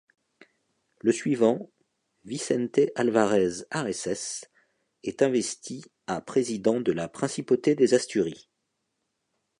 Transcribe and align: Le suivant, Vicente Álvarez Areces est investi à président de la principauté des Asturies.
Le 1.01 1.11
suivant, 1.11 1.69
Vicente 2.25 2.79
Álvarez 2.95 3.65
Areces 3.69 4.49
est 5.03 5.21
investi 5.21 5.83
à 6.07 6.21
président 6.21 6.81
de 6.81 6.91
la 6.91 7.07
principauté 7.07 7.75
des 7.75 7.93
Asturies. 7.93 8.49